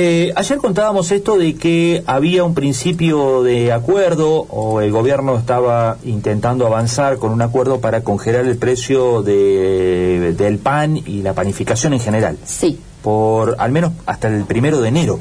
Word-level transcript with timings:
eh, 0.00 0.32
ayer 0.36 0.58
contábamos 0.58 1.10
esto 1.10 1.36
de 1.36 1.56
que 1.56 2.04
había 2.06 2.44
un 2.44 2.54
principio 2.54 3.42
de 3.42 3.72
acuerdo 3.72 4.46
o 4.48 4.80
el 4.80 4.92
gobierno 4.92 5.36
estaba 5.36 5.96
intentando 6.04 6.68
avanzar 6.68 7.18
con 7.18 7.32
un 7.32 7.42
acuerdo 7.42 7.80
para 7.80 8.04
congelar 8.04 8.44
el 8.44 8.56
precio 8.58 9.22
de, 9.24 10.36
del 10.38 10.58
pan 10.58 10.96
y 10.96 11.22
la 11.22 11.32
panificación 11.34 11.94
en 11.94 11.98
general. 11.98 12.38
Sí. 12.44 12.78
Por 13.02 13.56
al 13.58 13.72
menos 13.72 13.90
hasta 14.06 14.28
el 14.28 14.44
primero 14.44 14.80
de 14.80 14.88
enero. 14.88 15.18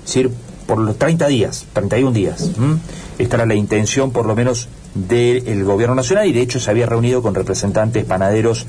Es 0.00 0.08
decir, 0.08 0.30
por 0.66 0.76
los 0.76 0.98
30 0.98 1.26
días, 1.28 1.64
31 1.72 2.12
días. 2.12 2.50
Esta 3.18 3.36
era 3.36 3.46
la 3.46 3.54
intención, 3.54 4.10
por 4.10 4.26
lo 4.26 4.36
menos, 4.36 4.68
del 4.94 5.64
gobierno 5.64 5.94
nacional 5.94 6.26
y 6.26 6.34
de 6.34 6.42
hecho 6.42 6.60
se 6.60 6.70
había 6.70 6.84
reunido 6.84 7.22
con 7.22 7.34
representantes 7.34 8.04
panaderos 8.04 8.66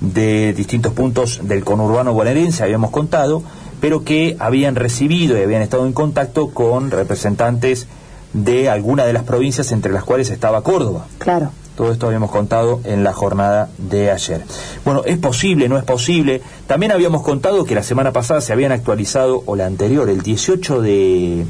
de 0.00 0.52
distintos 0.52 0.92
puntos 0.92 1.40
del 1.42 1.64
conurbano 1.64 2.12
bonaerense, 2.12 2.62
habíamos 2.62 2.90
contado, 2.90 3.42
pero 3.80 4.04
que 4.04 4.36
habían 4.38 4.74
recibido 4.74 5.38
y 5.38 5.42
habían 5.42 5.62
estado 5.62 5.86
en 5.86 5.92
contacto 5.92 6.50
con 6.50 6.90
representantes 6.90 7.86
de 8.32 8.68
alguna 8.68 9.04
de 9.04 9.12
las 9.12 9.24
provincias 9.24 9.72
entre 9.72 9.92
las 9.92 10.04
cuales 10.04 10.30
estaba 10.30 10.62
Córdoba. 10.62 11.06
Claro. 11.18 11.50
Todo 11.76 11.92
esto 11.92 12.06
habíamos 12.06 12.30
contado 12.30 12.80
en 12.84 13.04
la 13.04 13.12
jornada 13.12 13.68
de 13.76 14.10
ayer. 14.10 14.42
Bueno, 14.84 15.02
es 15.04 15.18
posible, 15.18 15.68
no 15.68 15.76
es 15.76 15.84
posible. 15.84 16.40
También 16.66 16.90
habíamos 16.90 17.22
contado 17.22 17.64
que 17.64 17.74
la 17.74 17.82
semana 17.82 18.12
pasada 18.12 18.40
se 18.40 18.52
habían 18.54 18.72
actualizado, 18.72 19.42
o 19.44 19.56
la 19.56 19.66
anterior, 19.66 20.08
el 20.08 20.22
18 20.22 20.80
de 20.80 21.44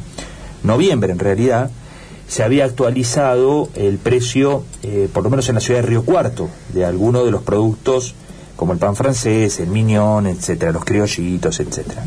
noviembre 0.65 1.13
en 1.13 1.21
realidad, 1.21 1.71
se 2.27 2.43
había 2.43 2.65
actualizado 2.65 3.69
el 3.77 3.99
precio, 3.99 4.65
eh, 4.83 5.09
por 5.13 5.23
lo 5.23 5.31
menos 5.31 5.49
en 5.49 5.55
la 5.55 5.61
ciudad 5.61 5.81
de 5.81 5.87
Río 5.87 6.05
Cuarto, 6.05 6.49
de 6.73 6.85
algunos 6.85 7.25
de 7.25 7.31
los 7.31 7.43
productos 7.43 8.17
como 8.57 8.73
el 8.73 8.79
pan 8.79 8.97
francés, 8.97 9.61
el 9.61 9.69
mignon, 9.69 10.27
etcétera, 10.27 10.73
los 10.73 10.85
criollitos, 10.85 11.61
etcétera. 11.61 12.03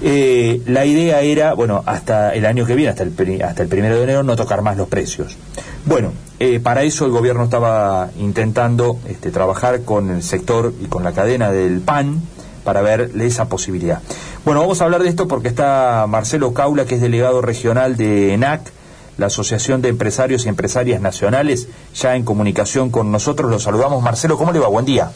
Eh, 0.00 0.62
la 0.66 0.84
idea 0.84 1.20
era, 1.20 1.54
bueno, 1.54 1.82
hasta 1.86 2.34
el 2.34 2.46
año 2.46 2.64
que 2.66 2.74
viene, 2.74 2.90
hasta 2.90 3.02
el, 3.02 3.42
hasta 3.42 3.62
el 3.62 3.68
primero 3.68 3.96
de 3.96 4.04
enero, 4.04 4.22
no 4.22 4.36
tocar 4.36 4.62
más 4.62 4.76
los 4.76 4.88
precios. 4.88 5.36
Bueno, 5.84 6.12
eh, 6.40 6.60
para 6.60 6.82
eso 6.82 7.06
el 7.06 7.12
gobierno 7.12 7.44
estaba 7.44 8.10
intentando 8.18 8.98
este, 9.08 9.30
trabajar 9.30 9.82
con 9.82 10.10
el 10.10 10.22
sector 10.22 10.72
y 10.80 10.86
con 10.86 11.04
la 11.04 11.12
cadena 11.12 11.50
del 11.50 11.80
pan 11.80 12.20
para 12.64 12.82
verle 12.82 13.26
esa 13.26 13.48
posibilidad. 13.48 14.00
Bueno, 14.44 14.60
vamos 14.60 14.80
a 14.80 14.84
hablar 14.84 15.02
de 15.02 15.08
esto 15.08 15.28
porque 15.28 15.48
está 15.48 16.06
Marcelo 16.08 16.52
Caula, 16.52 16.84
que 16.84 16.96
es 16.96 17.00
delegado 17.00 17.42
regional 17.42 17.96
de 17.96 18.34
ENAC, 18.34 18.72
la 19.18 19.26
Asociación 19.26 19.82
de 19.82 19.88
Empresarios 19.88 20.46
y 20.46 20.48
Empresarias 20.48 21.00
Nacionales, 21.00 21.68
ya 21.94 22.16
en 22.16 22.24
comunicación 22.24 22.90
con 22.90 23.12
nosotros. 23.12 23.50
Lo 23.50 23.58
saludamos. 23.58 24.02
Marcelo, 24.02 24.38
¿cómo 24.38 24.52
le 24.52 24.58
va? 24.58 24.68
Buen 24.68 24.84
día. 24.84 25.10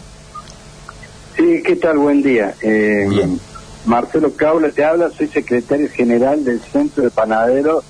Sí, 1.47 1.63
¿qué 1.63 1.77
tal? 1.77 1.99
Buen 1.99 2.23
día. 2.25 2.55
Eh, 2.61 3.07
Bien. 3.09 3.39
Marcelo 3.85 4.33
Caula 4.35 4.71
te 4.73 4.85
habla, 4.85 5.11
soy 5.17 5.29
secretario 5.29 5.89
general 5.89 6.45
del 6.45 6.61
Centro 6.61 7.05
de 7.05 7.11
Panaderos 7.11 7.85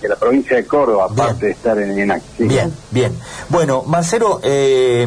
de 0.00 0.08
la 0.08 0.16
provincia 0.16 0.56
de 0.56 0.64
Córdoba, 0.64 1.08
aparte 1.10 1.46
de 1.46 1.52
estar 1.52 1.78
en 1.78 1.98
ENAC. 1.98 2.22
Bien, 2.38 2.72
bien. 2.90 3.12
Bueno, 3.50 3.82
Marcelo, 3.82 4.40
eh, 4.42 5.06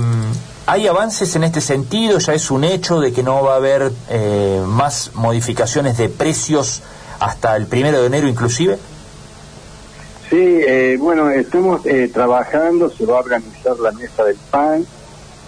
¿hay 0.67 0.86
avances 0.86 1.36
en 1.36 1.43
este 1.43 1.59
sentido? 1.59 2.19
¿Ya 2.19 2.36
es 2.36 2.52
un 2.52 2.63
hecho 2.63 2.99
de 2.99 3.11
que 3.11 3.23
no 3.23 3.43
va 3.43 3.53
a 3.53 3.55
haber 3.55 3.91
eh, 4.09 4.61
más 4.67 5.16
modificaciones 5.16 5.97
de 5.97 6.08
precios 6.09 6.83
hasta 7.19 7.55
el 7.55 7.66
primero 7.66 7.99
de 7.99 8.05
enero 8.05 8.27
inclusive? 8.27 8.77
Sí, 10.30 10.38
eh, 10.38 10.97
bueno, 10.99 11.31
estamos 11.31 11.81
trabajando, 12.13 12.91
se 12.91 13.08
va 13.08 13.17
a 13.17 13.21
organizar 13.21 13.80
la 13.80 13.91
mesa 13.91 14.23
del 14.23 14.38
pan, 14.52 14.86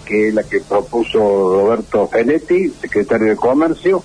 que 0.08 0.28
es 0.28 0.34
la 0.34 0.42
que 0.42 0.60
propuso 0.60 1.18
Roberto 1.18 2.08
Feletti, 2.08 2.70
secretario 2.80 3.28
de 3.28 3.36
Comercio, 3.36 4.02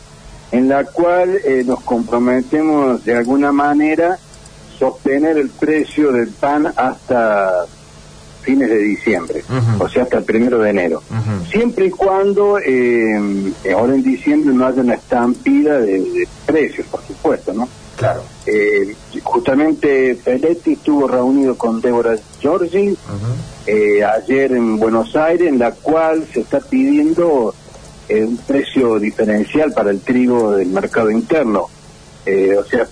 en 0.52 0.68
la 0.68 0.84
cual 0.84 1.40
nos 1.66 1.80
comprometemos 1.82 3.06
de 3.06 3.16
alguna 3.16 3.52
manera 3.54 4.20
sostener 4.78 5.38
el 5.38 5.50
precio 5.50 6.12
del 6.12 6.28
pan 6.28 6.72
hasta 6.76 7.66
fines 8.42 8.70
de 8.70 8.78
diciembre, 8.78 9.44
o 9.80 9.88
sea, 9.88 10.04
hasta 10.04 10.18
el 10.18 10.26
primero 10.26 10.60
de 10.60 10.70
enero. 10.70 11.02
Siempre 11.50 11.86
y 11.86 11.90
cuando 11.90 12.60
eh, 12.60 13.18
ahora 13.74 13.96
en 13.96 14.04
diciembre 14.04 14.54
no 14.54 14.68
haya 14.68 14.82
una 14.82 14.96
estampida 14.96 15.80
de, 15.80 16.28
precios, 16.46 16.86
por 16.88 17.02
supuesto, 17.04 17.54
¿no? 17.54 17.70
Claro. 17.96 18.22
Eh, 18.46 18.94
justamente 19.24 20.16
Peletti 20.24 20.74
estuvo 20.74 21.08
reunido 21.08 21.58
con 21.58 21.82
Débora 21.82 22.16
Giorgi 22.40 22.96
eh, 23.66 24.04
ayer 24.04 24.52
en 24.52 24.78
Buenos 24.78 25.16
Aires, 25.16 25.48
en 25.48 25.60
la 25.60 25.72
cual 25.72 26.28
se 26.32 26.42
está 26.42 26.60
pidiendo 26.60 27.56
un 28.10 28.38
precio 28.38 29.00
diferencial 29.00 29.72
para 29.72 29.90
el 29.90 30.02
trigo 30.02 30.56
del 30.56 30.68
mercado 30.68 31.10
interno. 31.10 31.62
o 31.62 32.64
sea, 32.70 32.88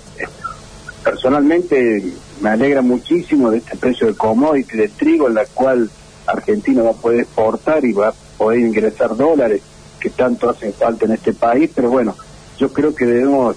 personalmente 1.04 2.14
me 2.42 2.50
alegra 2.50 2.82
muchísimo 2.82 3.52
de 3.52 3.58
este 3.58 3.78
precio 3.78 4.08
de 4.08 4.16
commodity 4.16 4.78
de 4.78 4.88
trigo 4.88 5.28
en 5.28 5.36
la 5.36 5.46
cual 5.46 5.90
Argentina 6.26 6.82
va 6.82 6.92
a 6.92 6.94
poder 6.94 7.22
exportar 7.22 7.86
y 7.86 7.94
va 7.94 8.10
a 8.10 8.14
poder 8.38 8.60
ingresar 8.60 9.16
dólares 9.16 9.62
que 10.00 10.10
tanto 10.10 10.50
hacen 10.50 10.74
falta 10.74 11.06
en 11.06 11.12
este 11.12 11.34
país, 11.34 11.70
pero 11.74 11.90
bueno, 11.90 12.16
yo 12.58 12.74
creo 12.74 12.96
que 12.96 13.06
debemos 13.06 13.56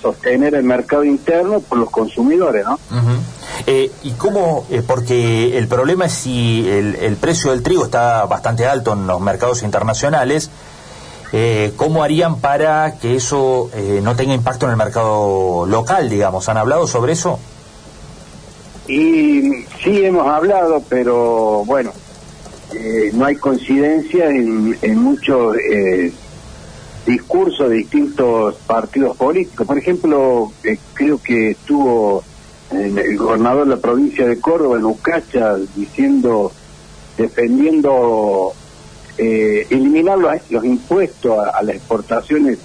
sostener 0.00 0.54
el 0.54 0.64
mercado 0.64 1.04
interno 1.04 1.60
por 1.60 1.78
los 1.78 1.90
consumidores, 1.90 2.64
¿no? 2.64 2.78
Eh, 3.66 3.90
¿Y 4.02 4.12
cómo? 4.12 4.66
Eh, 4.70 4.82
porque 4.86 5.58
el 5.58 5.68
problema 5.68 6.06
es 6.06 6.12
si 6.12 6.68
el, 6.68 6.94
el 6.96 7.16
precio 7.16 7.50
del 7.50 7.62
trigo 7.62 7.84
está 7.84 8.24
bastante 8.26 8.66
alto 8.66 8.92
en 8.92 9.06
los 9.06 9.20
mercados 9.20 9.62
internacionales, 9.62 10.50
eh, 11.32 11.72
¿cómo 11.76 12.02
harían 12.02 12.40
para 12.40 12.98
que 12.98 13.16
eso 13.16 13.70
eh, 13.74 14.00
no 14.02 14.16
tenga 14.16 14.34
impacto 14.34 14.66
en 14.66 14.72
el 14.72 14.78
mercado 14.78 15.66
local, 15.66 16.08
digamos? 16.08 16.48
¿Han 16.48 16.56
hablado 16.56 16.86
sobre 16.86 17.12
eso? 17.12 17.38
Y 18.86 19.64
sí 19.82 20.04
hemos 20.04 20.26
hablado, 20.26 20.82
pero 20.88 21.62
bueno, 21.66 21.92
no 23.12 23.24
hay 23.26 23.36
coincidencia 23.36 24.30
en, 24.30 24.98
muchos 24.98 25.56
discursos 27.08 27.70
de 27.70 27.76
distintos 27.76 28.54
partidos 28.66 29.16
políticos. 29.16 29.66
Por 29.66 29.78
ejemplo, 29.78 30.52
creo 30.92 31.18
que 31.20 31.52
estuvo 31.52 32.22
el 32.70 33.16
gobernador 33.16 33.64
de 33.66 33.76
la 33.76 33.80
provincia 33.80 34.26
de 34.26 34.38
Córdoba, 34.38 34.76
en 34.76 34.84
Ucacha, 34.84 35.56
diciendo, 35.74 36.52
defendiendo 37.16 38.52
eh, 39.16 39.66
eliminar 39.70 40.18
los, 40.18 40.64
impuestos 40.64 41.38
a, 41.38 41.62
las 41.62 41.76
exportaciones 41.76 42.58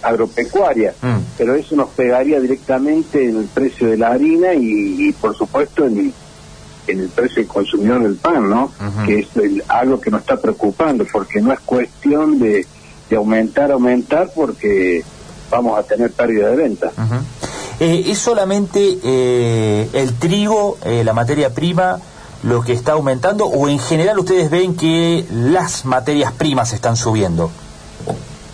agropecuarias, 0.00 0.96
mm. 1.00 1.16
pero 1.36 1.54
eso 1.54 1.76
nos 1.76 1.90
pegaría 1.90 2.40
directamente 2.40 3.28
en 3.28 3.36
el 3.36 3.44
precio 3.44 3.88
de 3.88 3.98
la 3.98 4.08
harina 4.08 4.54
y, 4.54 5.12
por 5.20 5.36
supuesto 5.36 5.84
en, 5.84 6.12
en, 6.86 6.98
el 6.98 7.08
precio 7.10 7.36
del 7.36 7.46
consumidor 7.46 8.02
del 8.02 8.16
pan, 8.16 8.48
¿no? 8.48 8.72
Que 9.06 9.20
es 9.20 9.28
algo 9.68 10.00
que 10.00 10.10
nos 10.10 10.22
está 10.22 10.38
preocupando, 10.38 11.06
porque 11.12 11.40
no 11.42 11.52
es 11.52 11.60
cuestión 11.60 12.38
de, 12.38 12.66
aumentar, 13.16 13.70
aumentar, 13.72 14.30
porque 14.34 15.04
vamos 15.50 15.78
a 15.78 15.82
tener 15.82 16.10
pérdida 16.12 16.50
de 16.50 16.56
venta. 16.56 16.90
Eh, 17.80 18.04
¿Es 18.06 18.18
solamente 18.18 18.98
eh, 19.02 19.88
el 19.92 20.14
trigo, 20.14 20.78
la 20.84 21.12
materia 21.12 21.54
prima, 21.54 21.98
lo 22.42 22.62
que 22.62 22.72
está 22.72 22.92
aumentando 22.92 23.46
o 23.46 23.68
en 23.68 23.78
general 23.78 24.18
ustedes 24.18 24.50
ven 24.50 24.76
que 24.76 25.24
las 25.30 25.84
materias 25.84 26.32
primas 26.32 26.72
están 26.72 26.96
subiendo? 26.96 27.50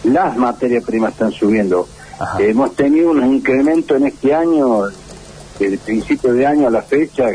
Las 0.04 0.36
materias 0.36 0.84
primas 0.84 1.12
están 1.12 1.32
subiendo. 1.32 1.88
Hemos 2.38 2.74
tenido 2.74 3.10
un 3.10 3.24
incremento 3.24 3.94
en 3.94 4.06
este 4.06 4.34
año, 4.34 4.84
desde 5.58 5.74
el 5.74 5.78
principio 5.78 6.32
de 6.32 6.46
año 6.46 6.66
a 6.66 6.70
la 6.70 6.82
fecha, 6.82 7.26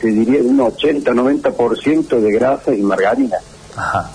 te 0.00 0.08
diría 0.08 0.42
de 0.42 0.48
un 0.48 0.58
80-90% 0.58 2.20
de 2.20 2.32
grasa 2.32 2.74
y 2.74 2.82
margarina. 2.82 3.36
Ajá. 3.76 4.10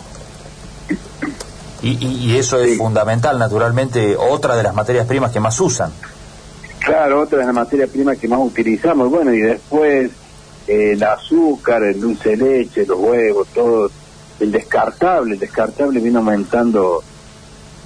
Y, 1.84 2.36
eso 2.36 2.60
es 2.60 2.78
fundamental, 2.78 3.40
naturalmente, 3.40 4.16
otra 4.16 4.56
de 4.56 4.64
las 4.64 4.76
materias 4.76 5.08
primas 5.08 5.32
que 5.32 5.40
más 5.40 5.60
usan. 5.60 5.92
Claro, 6.80 7.22
otra 7.22 7.40
de 7.40 7.46
las 7.46 7.56
materias 7.56 7.90
primas 7.90 8.18
que 8.18 8.28
más 8.28 8.40
utilizamos. 8.40 9.10
Bueno, 9.10 9.34
y 9.34 9.42
después 9.42 10.12
el 10.68 11.04
azúcar, 11.04 11.84
el 11.84 12.00
dulce 12.00 12.36
de 12.36 12.38
leche, 12.38 12.86
los 12.86 13.00
huevos, 13.00 13.48
todo, 13.54 13.90
el 14.40 14.52
descartable, 14.52 15.34
el 15.34 15.40
descartable 15.40 16.00
viene 16.00 16.18
aumentando 16.18 17.04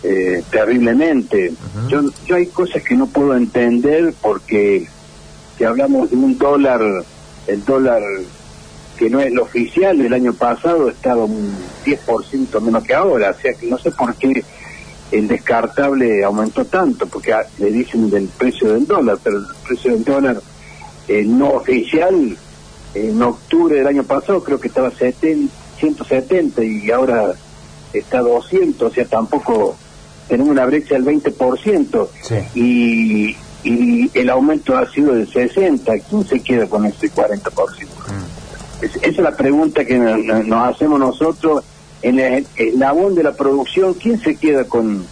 eh, 0.04 0.44
terriblemente. 0.50 1.54
yo, 1.88 2.02
yo 2.26 2.36
hay 2.36 2.48
cosas 2.48 2.84
que 2.84 2.96
no 2.96 3.08
puedo 3.08 3.36
entender 3.36 4.14
porque 4.22 4.88
si 5.58 5.64
hablamos 5.64 6.10
de 6.10 6.18
un 6.18 6.38
dólar, 6.38 6.82
el 7.48 7.66
dólar 7.66 8.02
que 8.98 9.10
no 9.10 9.20
es 9.20 9.32
lo 9.32 9.44
oficial 9.44 9.98
del 9.98 10.14
año 10.14 10.34
pasado 10.34 10.90
estaba 10.90 11.26
un 11.26 11.54
10% 11.86 12.62
menos 12.62 12.84
que 12.84 12.94
ahora, 12.94 13.32
o 13.32 13.42
sea 13.42 13.54
que 13.54 13.68
no 13.68 13.78
sé 13.78 13.92
por 13.92 14.16
qué 14.16 14.44
el 15.12 15.28
descartable 15.28 16.24
aumentó 16.24 16.66
tanto, 16.66 17.06
porque 17.08 17.34
le 17.60 17.72
dicen 17.72 18.10
del 18.10 18.28
precio 18.28 18.74
del 18.74 18.88
dólar, 18.88 19.18
pero 19.24 19.38
el 19.38 19.46
precio 19.68 19.92
del 19.92 20.04
dólar 20.04 20.42
eh, 21.08 21.24
no 21.26 21.50
oficial 21.50 22.38
en 22.94 23.22
octubre 23.22 23.76
del 23.76 23.88
año 23.88 24.04
pasado 24.04 24.44
creo 24.44 24.60
que 24.60 24.70
estaba 24.70 24.90
70, 24.92 25.54
170 25.80 26.64
y 26.64 26.92
ahora 26.92 27.34
está 27.94 28.20
200, 28.22 28.92
o 28.92 28.94
sea, 28.94 29.06
tampoco 29.06 29.78
tenemos 30.28 30.52
una 30.52 30.66
brecha 30.66 30.96
del 30.96 31.06
20% 31.06 32.08
y, 32.56 33.36
y 33.64 34.12
el 34.14 34.30
aumento 34.30 34.78
ha 34.78 34.90
sido 34.92 35.14
del 35.14 35.30
60%. 35.30 36.04
¿Quién 36.10 36.26
se 36.26 36.40
queda 36.40 36.68
con 36.68 36.86
ese 36.86 37.12
40%? 37.12 37.52
Mm. 37.52 38.25
Esa 38.86 39.00
es 39.06 39.18
la 39.18 39.36
pregunta 39.36 39.86
que 39.86 39.98
nos, 39.98 40.76
hacemos 40.76 41.00
nosotros 41.00 41.64
en 42.02 42.20
el 42.20 42.48
eslabón 42.56 43.16
de 43.16 43.24
la 43.24 43.34
producción. 43.34 43.94
¿Quién 43.96 44.20
se 44.20 44.36
queda 44.36 44.66
con, 44.66 45.06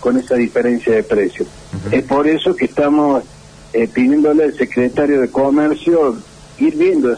con 0.00 0.18
esa 0.18 0.34
diferencia 0.36 0.94
de 0.94 1.02
precios? 1.02 1.48
Es 1.90 2.04
por 2.04 2.26
eso 2.26 2.54
que 2.54 2.66
estamos 2.66 3.24
eh, 3.72 3.88
pidiéndole 3.88 4.44
al 4.44 4.54
secretario 4.54 5.20
de 5.20 5.28
Comercio 5.28 6.16
ir 6.58 6.76
viendo 6.76 7.16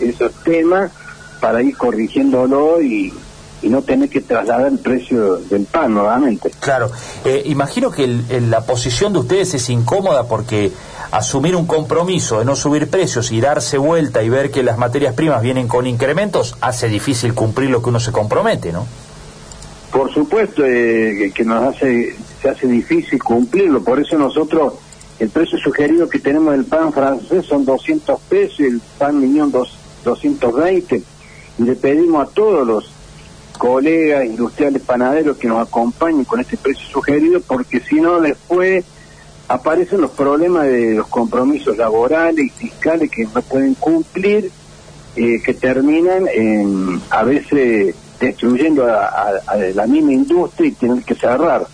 esos 0.00 0.32
temas 0.44 0.92
para 1.40 1.62
ir 1.62 1.76
corrigiéndolo 1.76 2.80
y, 2.80 3.12
no 3.68 3.82
tener 3.82 4.08
que 4.08 4.20
trasladar 4.20 4.68
el 4.68 4.78
precio 4.78 5.36
del 5.36 5.64
pan 5.64 5.94
nuevamente. 5.94 6.50
Claro, 6.60 6.90
eh, 7.24 7.42
imagino 7.46 7.90
que 7.90 8.06
la 8.06 8.62
posición 8.62 9.12
de 9.12 9.20
ustedes 9.20 9.54
es 9.54 9.68
incómoda 9.70 10.24
porque 10.24 10.72
asumir 11.10 11.56
un 11.56 11.66
compromiso 11.66 12.38
de 12.38 12.44
no 12.44 12.56
subir 12.56 12.88
precios 12.88 13.32
y 13.32 13.40
darse 13.40 13.78
vuelta 13.78 14.22
y 14.22 14.28
ver 14.28 14.50
que 14.50 14.62
las 14.62 14.78
materias 14.78 15.14
primas 15.14 15.42
vienen 15.42 15.68
con 15.68 15.86
incrementos 15.86 16.56
hace 16.60 16.88
difícil 16.88 17.34
cumplir 17.34 17.70
lo 17.70 17.82
que 17.82 17.88
uno 17.88 18.00
se 18.00 18.12
compromete, 18.12 18.72
¿no? 18.72 18.86
Por 19.92 20.12
supuesto 20.12 20.64
eh, 20.64 21.32
que 21.34 21.44
nos 21.44 21.62
hace 21.62 22.16
se 22.42 22.50
hace 22.50 22.66
difícil 22.66 23.22
cumplirlo, 23.22 23.82
por 23.82 23.98
eso 23.98 24.18
nosotros 24.18 24.74
el 25.18 25.30
precio 25.30 25.58
sugerido 25.58 26.08
que 26.08 26.18
tenemos 26.18 26.52
del 26.52 26.66
pan 26.66 26.92
francés 26.92 27.46
son 27.46 27.64
200 27.64 28.20
pesos 28.28 28.60
y 28.60 28.64
el 28.64 28.80
pan 28.98 29.18
miñón 29.18 29.50
220. 29.50 31.02
Y 31.58 31.62
le 31.62 31.74
pedimos 31.74 32.28
a 32.28 32.30
todos 32.30 32.66
los 32.66 32.90
colegas 33.56 34.24
industriales 34.24 34.82
panaderos 34.82 35.36
que 35.36 35.48
nos 35.48 35.66
acompañen 35.66 36.24
con 36.24 36.40
este 36.40 36.56
precio 36.56 36.86
sugerido, 36.88 37.40
porque 37.40 37.80
si 37.80 38.00
no 38.00 38.20
después 38.20 38.84
aparecen 39.48 40.00
los 40.00 40.10
problemas 40.10 40.66
de 40.66 40.94
los 40.94 41.06
compromisos 41.08 41.76
laborales 41.76 42.46
y 42.46 42.50
fiscales 42.50 43.10
que 43.10 43.24
no 43.24 43.42
pueden 43.42 43.74
cumplir, 43.74 44.50
eh, 45.16 45.40
que 45.44 45.54
terminan 45.54 46.26
en, 46.32 47.00
a 47.10 47.22
veces 47.22 47.94
destruyendo 48.20 48.86
a, 48.86 49.32
la 49.74 49.86
misma 49.86 50.12
industria 50.12 50.68
y 50.68 50.72
tener 50.72 51.02
que 51.04 51.14
cerrar. 51.14 51.66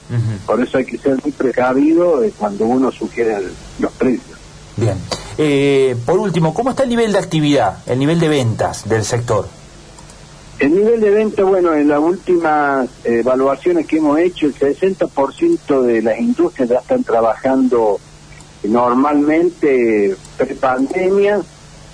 Por 0.46 0.62
eso 0.62 0.78
hay 0.78 0.84
que 0.84 0.98
ser 0.98 1.16
muy 1.22 1.32
precavido 1.32 2.22
eh, 2.22 2.32
cuando 2.36 2.66
uno 2.66 2.90
sugiere 2.90 3.36
los 3.78 3.92
precios. 3.92 4.38
Bien. 4.76 4.96
Eh, 5.38 5.96
por 6.04 6.18
último, 6.18 6.52
¿cómo 6.52 6.70
está 6.70 6.82
el 6.82 6.88
nivel 6.88 7.12
de 7.12 7.18
actividad, 7.18 7.78
el 7.86 7.98
nivel 7.98 8.20
de 8.20 8.28
ventas 8.28 8.88
del 8.88 9.04
sector? 9.04 9.48
El 10.62 10.76
nivel 10.76 11.00
de 11.00 11.10
ventas, 11.10 11.44
bueno, 11.44 11.74
en 11.74 11.88
las 11.88 11.98
últimas 11.98 12.88
evaluaciones 13.02 13.84
que 13.84 13.96
hemos 13.96 14.16
hecho, 14.20 14.46
el 14.46 14.54
60% 14.54 15.82
de 15.82 16.02
las 16.02 16.20
industrias 16.20 16.68
ya 16.68 16.78
están 16.78 17.02
trabajando 17.02 17.98
normalmente 18.62 20.16
pre-pandemia, 20.36 21.40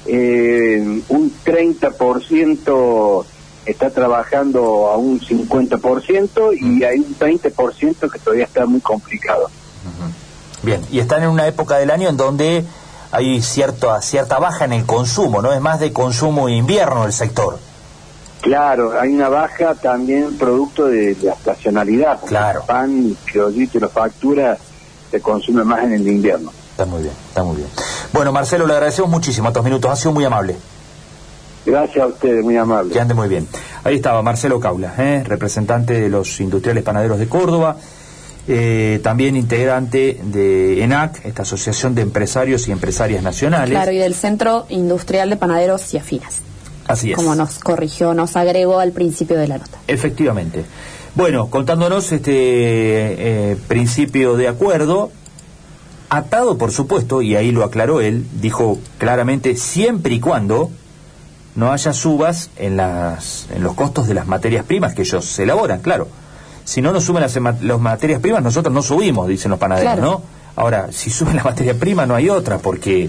eh, 0.04 1.00
un 1.08 1.32
30% 1.46 3.24
está 3.64 3.88
trabajando 3.88 4.88
a 4.88 4.98
un 4.98 5.18
50% 5.18 6.52
y 6.52 6.84
hay 6.84 6.98
un 6.98 7.16
20% 7.18 8.10
que 8.12 8.18
todavía 8.18 8.44
está 8.44 8.66
muy 8.66 8.80
complicado. 8.80 9.48
Bien, 10.62 10.82
y 10.90 10.98
están 10.98 11.22
en 11.22 11.30
una 11.30 11.46
época 11.46 11.78
del 11.78 11.90
año 11.90 12.10
en 12.10 12.18
donde 12.18 12.66
hay 13.12 13.40
cierta, 13.40 14.02
cierta 14.02 14.38
baja 14.38 14.66
en 14.66 14.74
el 14.74 14.84
consumo, 14.84 15.40
¿no? 15.40 15.54
Es 15.54 15.60
más 15.62 15.80
de 15.80 15.90
consumo 15.94 16.50
invierno 16.50 17.06
el 17.06 17.14
sector. 17.14 17.58
Claro, 18.40 18.98
hay 18.98 19.10
una 19.10 19.28
baja 19.28 19.74
también 19.74 20.38
producto 20.38 20.86
de, 20.86 21.16
la 21.22 21.32
estacionalidad. 21.32 22.20
Claro. 22.26 22.60
El 22.60 22.66
pan, 22.66 23.16
que 23.32 23.80
la 23.80 23.88
factura 23.88 24.56
se 25.10 25.20
consume 25.20 25.64
más 25.64 25.84
en 25.84 25.94
el 25.94 26.06
invierno. 26.06 26.52
Está 26.70 26.84
muy 26.84 27.02
bien, 27.02 27.14
está 27.28 27.42
muy 27.42 27.56
bien. 27.56 27.68
Bueno, 28.12 28.32
Marcelo, 28.32 28.66
le 28.66 28.74
agradecemos 28.74 29.10
muchísimo 29.10 29.48
estos 29.48 29.64
minutos, 29.64 29.90
ha 29.90 29.96
sido 29.96 30.12
muy 30.12 30.24
amable. 30.24 30.56
Gracias 31.66 32.02
a 32.02 32.06
ustedes, 32.06 32.42
muy 32.44 32.56
amable. 32.56 32.92
Que 32.92 33.00
ande 33.00 33.14
muy 33.14 33.28
bien. 33.28 33.46
Ahí 33.84 33.96
estaba 33.96 34.22
Marcelo 34.22 34.60
Caula, 34.60 34.94
¿eh? 34.96 35.22
representante 35.24 36.00
de 36.00 36.08
los 36.08 36.40
industriales 36.40 36.82
panaderos 36.84 37.18
de 37.18 37.28
Córdoba, 37.28 37.76
eh, 38.46 39.00
también 39.02 39.36
integrante 39.36 40.18
de 40.22 40.82
ENAC, 40.82 41.26
esta 41.26 41.42
Asociación 41.42 41.94
de 41.94 42.02
Empresarios 42.02 42.68
y 42.68 42.72
Empresarias 42.72 43.22
Nacionales. 43.22 43.70
Claro, 43.70 43.92
y 43.92 43.98
del 43.98 44.14
Centro 44.14 44.66
Industrial 44.70 45.28
de 45.28 45.36
Panaderos 45.36 45.92
y 45.92 45.98
Afinas. 45.98 46.42
Así 46.88 47.12
es. 47.12 47.16
Como 47.16 47.34
nos 47.34 47.58
corrigió, 47.58 48.14
nos 48.14 48.34
agregó 48.36 48.80
al 48.80 48.92
principio 48.92 49.36
de 49.36 49.46
la 49.46 49.58
nota. 49.58 49.78
Efectivamente. 49.86 50.64
Bueno, 51.14 51.48
contándonos 51.48 52.10
este 52.12 52.32
eh, 52.32 53.56
principio 53.68 54.36
de 54.36 54.48
acuerdo, 54.48 55.10
atado 56.10 56.58
por 56.58 56.72
supuesto, 56.72 57.22
y 57.22 57.36
ahí 57.36 57.52
lo 57.52 57.64
aclaró 57.64 58.00
él, 58.00 58.26
dijo 58.40 58.78
claramente, 58.98 59.56
siempre 59.56 60.14
y 60.14 60.20
cuando 60.20 60.70
no 61.54 61.72
haya 61.72 61.92
subas 61.92 62.50
en, 62.56 62.76
las, 62.76 63.48
en 63.54 63.62
los 63.64 63.74
costos 63.74 64.06
de 64.06 64.14
las 64.14 64.26
materias 64.26 64.64
primas 64.64 64.94
que 64.94 65.02
ellos 65.02 65.24
se 65.24 65.42
elaboran, 65.42 65.80
claro. 65.80 66.08
Si 66.64 66.82
no 66.82 66.92
nos 66.92 67.04
suben 67.04 67.22
las, 67.22 67.80
materias 67.80 68.20
primas, 68.20 68.42
nosotros 68.42 68.72
no 68.72 68.82
subimos, 68.82 69.26
dicen 69.26 69.50
los 69.50 69.58
panaderos, 69.58 69.98
¿no? 69.98 70.22
Ahora, 70.54 70.88
si 70.92 71.10
suben 71.10 71.36
las 71.36 71.44
materias 71.44 71.76
primas, 71.76 72.06
no 72.06 72.14
hay 72.14 72.28
otra, 72.28 72.58
porque 72.58 73.08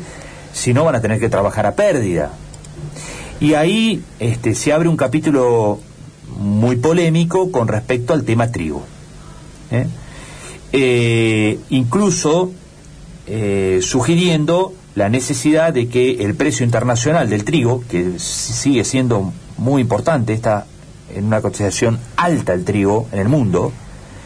si 0.53 0.73
no 0.73 0.83
van 0.83 0.95
a 0.95 1.01
tener 1.01 1.19
que 1.19 1.29
trabajar 1.29 1.65
a 1.65 1.75
pérdida. 1.75 2.31
Y 3.41 3.53
ahí 3.53 4.03
este, 4.19 4.53
se 4.53 4.73
abre 4.73 4.89
un 4.89 4.97
capítulo 4.97 5.79
muy 6.37 6.75
polémico 6.75 7.51
con 7.51 7.67
respecto 7.67 8.13
al 8.13 8.23
tema 8.23 8.51
trigo. 8.51 8.83
¿eh? 9.71 9.87
Eh, 10.71 11.59
incluso 11.69 12.51
eh, 13.27 13.79
sugiriendo 13.81 14.73
la 14.95 15.09
necesidad 15.09 15.73
de 15.73 15.87
que 15.87 16.23
el 16.23 16.35
precio 16.35 16.65
internacional 16.65 17.29
del 17.29 17.43
trigo, 17.45 17.83
que 17.89 18.19
sigue 18.19 18.83
siendo 18.83 19.31
muy 19.57 19.81
importante, 19.81 20.33
está 20.33 20.65
en 21.13 21.25
una 21.25 21.41
cotización 21.41 21.99
alta 22.17 22.53
el 22.53 22.65
trigo 22.65 23.07
en 23.11 23.19
el 23.19 23.29
mundo, 23.29 23.71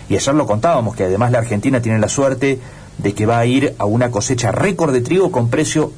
y 0.09 0.15
ayer 0.15 0.35
lo 0.35 0.47
contábamos 0.47 0.95
que 0.95 1.03
además 1.03 1.31
la 1.31 1.39
Argentina 1.39 1.81
tiene 1.81 1.99
la 1.99 2.09
suerte 2.09 2.59
de 2.97 3.13
que 3.13 3.25
va 3.25 3.39
a 3.39 3.45
ir 3.45 3.75
a 3.77 3.85
una 3.85 4.11
cosecha 4.11 4.51
récord 4.51 4.93
de 4.93 5.01
trigo 5.01 5.31
con 5.31 5.49
precio 5.49 5.91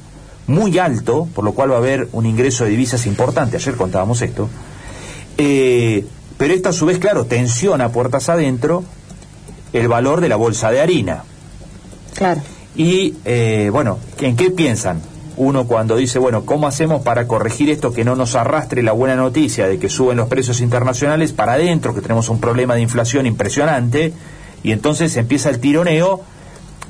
muy 0.46 0.78
alto, 0.78 1.28
por 1.34 1.44
lo 1.44 1.52
cual 1.52 1.70
va 1.70 1.76
a 1.76 1.78
haber 1.78 2.08
un 2.12 2.26
ingreso 2.26 2.64
de 2.64 2.70
divisas 2.70 3.06
importante, 3.06 3.56
ayer 3.56 3.74
contábamos 3.74 4.22
esto, 4.22 4.48
eh, 5.38 6.04
pero 6.38 6.54
esto 6.54 6.68
a 6.68 6.72
su 6.72 6.86
vez, 6.86 6.98
claro, 6.98 7.24
tensiona 7.24 7.90
puertas 7.90 8.28
adentro 8.28 8.84
el 9.72 9.88
valor 9.88 10.20
de 10.20 10.28
la 10.28 10.36
bolsa 10.36 10.70
de 10.70 10.80
harina. 10.80 11.24
Claro. 12.14 12.40
Y 12.74 13.14
eh, 13.24 13.70
bueno, 13.72 13.98
¿en 14.20 14.36
qué 14.36 14.50
piensan? 14.50 15.00
Uno 15.38 15.66
cuando 15.66 15.96
dice, 15.96 16.18
bueno, 16.18 16.46
¿cómo 16.46 16.66
hacemos 16.66 17.02
para 17.02 17.26
corregir 17.26 17.68
esto 17.68 17.92
que 17.92 18.04
no 18.04 18.16
nos 18.16 18.34
arrastre 18.34 18.82
la 18.82 18.92
buena 18.92 19.16
noticia 19.16 19.66
de 19.66 19.78
que 19.78 19.90
suben 19.90 20.16
los 20.16 20.28
precios 20.28 20.60
internacionales 20.60 21.32
para 21.32 21.54
adentro, 21.54 21.94
que 21.94 22.00
tenemos 22.00 22.28
un 22.30 22.40
problema 22.40 22.74
de 22.74 22.80
inflación 22.80 23.26
impresionante? 23.26 24.14
Y 24.62 24.72
entonces 24.72 25.16
empieza 25.16 25.50
el 25.50 25.60
tironeo. 25.60 26.22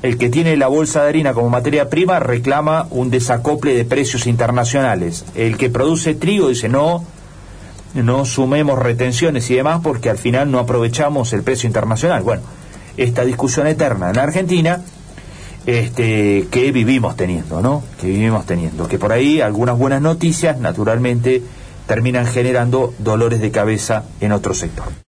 El 0.01 0.17
que 0.17 0.29
tiene 0.29 0.57
la 0.57 0.67
bolsa 0.67 1.01
de 1.01 1.09
harina 1.09 1.33
como 1.33 1.49
materia 1.49 1.89
prima 1.89 2.19
reclama 2.19 2.87
un 2.91 3.09
desacople 3.09 3.73
de 3.73 3.85
precios 3.85 4.27
internacionales. 4.27 5.25
El 5.35 5.57
que 5.57 5.69
produce 5.69 6.13
trigo 6.13 6.49
dice, 6.49 6.69
no, 6.69 7.03
no 7.95 8.25
sumemos 8.25 8.77
retenciones 8.77 9.49
y 9.49 9.55
demás 9.55 9.81
porque 9.83 10.09
al 10.09 10.17
final 10.17 10.51
no 10.51 10.59
aprovechamos 10.59 11.33
el 11.33 11.43
precio 11.43 11.67
internacional. 11.67 12.21
Bueno, 12.21 12.43
esta 12.95 13.25
discusión 13.25 13.67
eterna 13.67 14.11
en 14.11 14.19
Argentina 14.19 14.81
este, 15.65 16.47
que 16.49 16.71
vivimos 16.71 17.15
teniendo, 17.15 17.61
¿no? 17.61 17.83
Que 17.99 18.07
vivimos 18.07 18.45
teniendo. 18.45 18.87
Que 18.87 18.97
por 18.97 19.11
ahí 19.11 19.41
algunas 19.41 19.77
buenas 19.77 20.01
noticias, 20.01 20.59
naturalmente, 20.59 21.43
terminan 21.87 22.25
generando 22.25 22.93
dolores 22.99 23.41
de 23.41 23.51
cabeza 23.51 24.03
en 24.21 24.31
otro 24.31 24.53
sector. 24.53 24.87